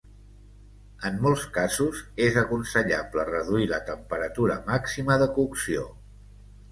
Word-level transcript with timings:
En 1.09 1.17
molts 1.25 1.41
casos 1.57 1.99
és 2.27 2.39
aconsellable 2.43 3.25
reduir 3.27 3.67
la 3.73 3.81
temperatura 3.91 4.57
màxima 4.71 5.19
de 5.25 5.29
cocció. 5.37 5.85